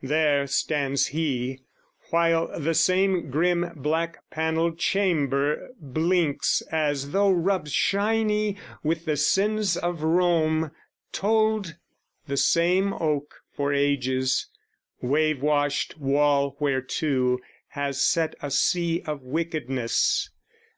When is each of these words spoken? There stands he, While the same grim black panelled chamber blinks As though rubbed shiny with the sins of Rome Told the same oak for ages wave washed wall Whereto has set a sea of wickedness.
There 0.00 0.46
stands 0.46 1.08
he, 1.08 1.60
While 2.08 2.58
the 2.58 2.72
same 2.72 3.30
grim 3.30 3.70
black 3.76 4.16
panelled 4.30 4.78
chamber 4.78 5.74
blinks 5.78 6.62
As 6.72 7.10
though 7.10 7.30
rubbed 7.30 7.68
shiny 7.68 8.56
with 8.82 9.04
the 9.04 9.18
sins 9.18 9.76
of 9.76 10.02
Rome 10.02 10.70
Told 11.12 11.76
the 12.26 12.38
same 12.38 12.94
oak 12.94 13.34
for 13.52 13.74
ages 13.74 14.46
wave 15.02 15.42
washed 15.42 15.98
wall 15.98 16.56
Whereto 16.58 17.40
has 17.68 18.02
set 18.02 18.36
a 18.40 18.50
sea 18.50 19.02
of 19.06 19.20
wickedness. 19.20 20.30